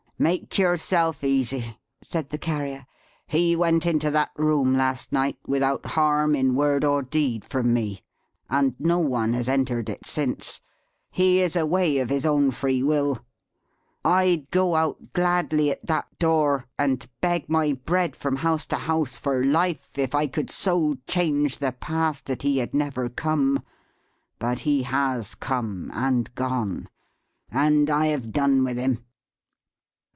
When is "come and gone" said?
25.33-26.89